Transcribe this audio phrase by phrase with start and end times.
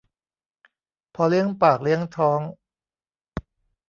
[1.15, 2.41] พอเลี้ยงปากเลี้ยงท้อง